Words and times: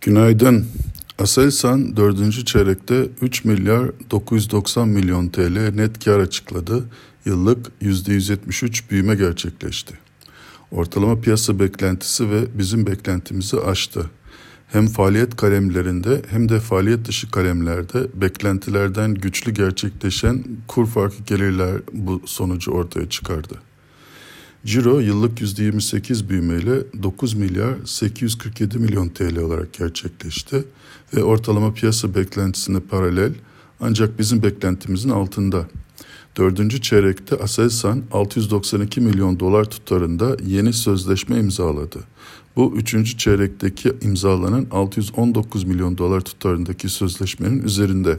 Günaydın. 0.00 0.66
Aselsan 1.18 1.96
4. 1.96 2.46
çeyrekte 2.46 3.08
3 3.22 3.44
milyar 3.44 3.90
990 4.10 4.88
milyon 4.88 5.28
TL 5.28 5.74
net 5.74 6.04
kar 6.04 6.18
açıkladı. 6.18 6.84
Yıllık 7.24 7.66
%173 7.82 8.90
büyüme 8.90 9.14
gerçekleşti. 9.14 9.94
Ortalama 10.70 11.20
piyasa 11.20 11.58
beklentisi 11.58 12.30
ve 12.30 12.58
bizim 12.58 12.86
beklentimizi 12.86 13.60
aştı. 13.60 14.10
Hem 14.68 14.86
faaliyet 14.86 15.36
kalemlerinde 15.36 16.22
hem 16.30 16.48
de 16.48 16.60
faaliyet 16.60 17.08
dışı 17.08 17.30
kalemlerde 17.30 18.06
beklentilerden 18.14 19.14
güçlü 19.14 19.52
gerçekleşen 19.52 20.44
kur 20.68 20.86
farkı 20.86 21.22
gelirler 21.26 21.80
bu 21.92 22.22
sonucu 22.26 22.70
ortaya 22.70 23.08
çıkardı. 23.08 23.69
Ciro 24.64 25.00
yıllık 25.00 25.40
%28 25.40 26.28
büyümeyle 26.28 26.72
9 27.02 27.34
milyar 27.34 27.74
847 27.84 28.78
milyon 28.78 29.08
TL 29.08 29.38
olarak 29.38 29.72
gerçekleşti 29.72 30.64
ve 31.16 31.24
ortalama 31.24 31.74
piyasa 31.74 32.14
beklentisine 32.14 32.80
paralel 32.80 33.32
ancak 33.80 34.18
bizim 34.18 34.42
beklentimizin 34.42 35.10
altında. 35.10 35.66
Dördüncü 36.36 36.80
çeyrekte 36.80 37.36
Aselsan 37.36 38.02
692 38.12 39.00
milyon 39.00 39.40
dolar 39.40 39.64
tutarında 39.64 40.36
yeni 40.46 40.72
sözleşme 40.72 41.38
imzaladı. 41.38 41.98
Bu 42.56 42.74
üçüncü 42.76 43.18
çeyrekteki 43.18 43.92
imzalanan 44.02 44.66
619 44.70 45.64
milyon 45.64 45.98
dolar 45.98 46.20
tutarındaki 46.20 46.88
sözleşmenin 46.88 47.62
üzerinde. 47.62 48.18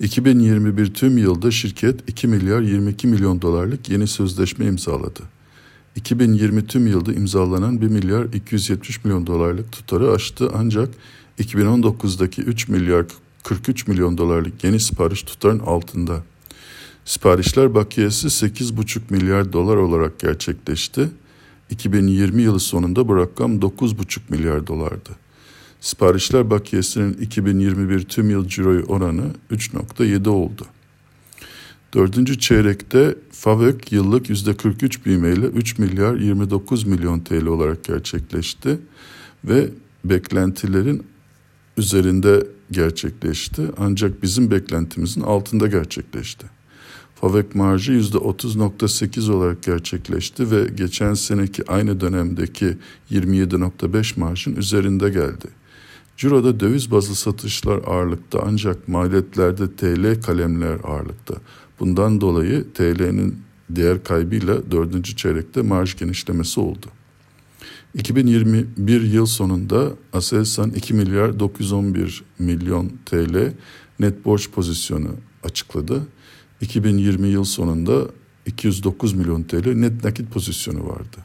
2021 0.00 0.94
tüm 0.94 1.18
yılda 1.18 1.50
şirket 1.50 2.10
2 2.10 2.26
milyar 2.26 2.60
22 2.60 3.06
milyon 3.06 3.42
dolarlık 3.42 3.88
yeni 3.88 4.06
sözleşme 4.06 4.66
imzaladı. 4.66 5.22
2020 5.96 6.66
tüm 6.66 6.86
yılda 6.86 7.12
imzalanan 7.12 7.80
1 7.80 7.86
milyar 7.86 8.24
270 8.24 9.04
milyon 9.04 9.26
dolarlık 9.26 9.72
tutarı 9.72 10.12
aştı 10.12 10.50
ancak 10.54 10.88
2019'daki 11.38 12.42
3 12.42 12.68
milyar 12.68 13.04
43 13.42 13.86
milyon 13.86 14.18
dolarlık 14.18 14.64
yeni 14.64 14.80
sipariş 14.80 15.22
tutarın 15.22 15.58
altında. 15.58 16.22
Siparişler 17.04 17.74
bakiyesi 17.74 18.26
8,5 18.26 19.00
milyar 19.10 19.52
dolar 19.52 19.76
olarak 19.76 20.18
gerçekleşti. 20.18 21.08
2020 21.70 22.42
yılı 22.42 22.60
sonunda 22.60 23.08
bu 23.08 23.16
rakam 23.16 23.58
9,5 23.58 24.20
milyar 24.28 24.66
dolardı. 24.66 25.10
Siparişler 25.80 26.50
bakiyesinin 26.50 27.12
2021 27.12 28.00
tüm 28.04 28.30
yıl 28.30 28.48
ciroyu 28.48 28.82
oranı 28.82 29.24
3,7 29.50 30.28
oldu. 30.28 30.66
Dördüncü 31.94 32.38
çeyrekte 32.38 33.14
FAVÖK 33.32 33.92
yıllık 33.92 34.30
%43 34.30 35.04
büyümeyle 35.04 35.46
3 35.46 35.78
milyar 35.78 36.14
29 36.16 36.84
milyon 36.84 37.20
TL 37.20 37.46
olarak 37.46 37.84
gerçekleşti 37.84 38.78
ve 39.44 39.70
beklentilerin 40.04 41.02
üzerinde 41.76 42.46
gerçekleşti 42.70 43.62
ancak 43.78 44.22
bizim 44.22 44.50
beklentimizin 44.50 45.20
altında 45.20 45.66
gerçekleşti. 45.66 46.46
FAVÖK 47.14 47.54
marjı 47.54 47.92
%30.8 47.92 49.32
olarak 49.32 49.62
gerçekleşti 49.62 50.50
ve 50.50 50.68
geçen 50.74 51.14
seneki 51.14 51.70
aynı 51.70 52.00
dönemdeki 52.00 52.76
27.5 53.10 54.20
marjın 54.20 54.56
üzerinde 54.56 55.10
geldi. 55.10 55.46
Ciro'da 56.16 56.60
döviz 56.60 56.90
bazlı 56.90 57.14
satışlar 57.14 57.80
ağırlıkta 57.86 58.42
ancak 58.46 58.88
maliyetlerde 58.88 59.76
TL 59.76 60.22
kalemler 60.22 60.78
ağırlıkta. 60.84 61.34
Bundan 61.82 62.20
dolayı 62.20 62.64
TL'nin 62.74 63.38
değer 63.70 64.04
kaybıyla 64.04 64.70
dördüncü 64.70 65.16
çeyrekte 65.16 65.62
marj 65.62 65.96
genişlemesi 65.96 66.60
oldu. 66.60 66.86
2021 67.94 69.02
yıl 69.02 69.26
sonunda 69.26 69.92
Aselsan 70.12 70.70
2 70.70 70.94
milyar 70.94 71.40
911 71.40 72.22
milyon 72.38 72.92
TL 73.06 73.52
net 74.00 74.24
borç 74.24 74.50
pozisyonu 74.50 75.08
açıkladı. 75.44 76.02
2020 76.60 77.28
yıl 77.28 77.44
sonunda 77.44 78.06
209 78.46 79.12
milyon 79.12 79.42
TL 79.42 79.68
net 79.74 80.04
nakit 80.04 80.30
pozisyonu 80.30 80.88
vardı. 80.88 81.16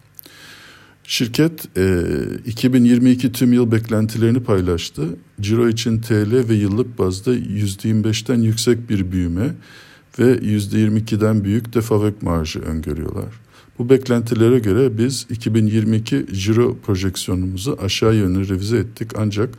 Şirket 1.04 1.78
e, 1.78 2.04
2022 2.46 3.32
tüm 3.32 3.54
yıl 3.54 3.72
beklentilerini 3.72 4.44
paylaştı. 4.44 5.08
Ciro 5.42 5.70
için 5.70 6.02
TL 6.02 6.50
ve 6.50 6.54
yıllık 6.54 7.00
bazda 7.00 7.36
%25'ten 7.36 8.42
yüksek 8.42 8.90
bir 8.90 9.12
büyüme 9.12 9.54
ve 10.20 10.38
%22'den 10.38 11.44
büyük 11.44 11.74
defavök 11.74 12.22
marjı 12.22 12.60
öngörüyorlar. 12.60 13.34
Bu 13.80 13.90
beklentilere 13.90 14.60
göre 14.60 14.98
biz 14.98 15.28
2022 15.30 16.26
ciro 16.34 16.78
projeksiyonumuzu 16.86 17.78
aşağı 17.82 18.16
yönlü 18.16 18.50
revize 18.50 18.78
ettik 18.78 19.12
ancak 19.18 19.50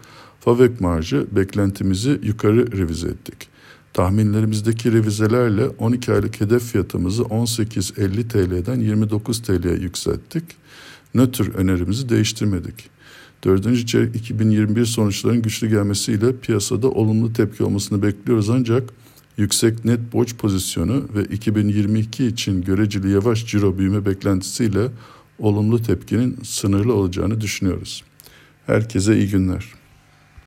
FAVÖK 0.41 0.81
marjı 0.81 1.27
beklentimizi 1.33 2.21
yukarı 2.23 2.73
revize 2.73 3.09
ettik. 3.09 3.49
Tahminlerimizdeki 3.93 4.93
revizelerle 4.93 5.69
12 5.69 6.13
aylık 6.13 6.41
hedef 6.41 6.63
fiyatımızı 6.63 7.23
18.50 7.23 8.29
TL'den 8.29 8.81
29 8.81 9.43
TL'ye 9.43 9.75
yükselttik. 9.75 10.45
Nötr 11.15 11.55
önerimizi 11.55 12.09
değiştirmedik. 12.09 12.91
Dördüncü 13.45 13.87
çeyrek 13.87 14.17
2021 14.17 14.85
sonuçlarının 14.85 15.43
güçlü 15.43 15.69
gelmesiyle 15.69 16.37
piyasada 16.37 16.91
olumlu 16.91 17.33
tepki 17.33 17.65
olmasını 17.65 18.03
bekliyoruz 18.03 18.51
ancak 18.51 18.93
yüksek 19.39 19.85
net 19.85 20.13
borç 20.13 20.37
pozisyonu 20.37 21.09
ve 21.15 21.25
2022 21.25 22.27
için 22.27 22.63
göreceli 22.63 23.11
yavaş 23.11 23.47
ciro 23.47 23.79
büyüme 23.79 24.07
beklentisiyle 24.07 24.89
olumlu 25.39 25.83
tepkinin 25.83 26.39
sınırlı 26.43 26.95
olacağını 26.95 27.41
düşünüyoruz. 27.41 28.05
Herkese 28.67 29.17
iyi 29.17 29.31
günler. 29.31 29.65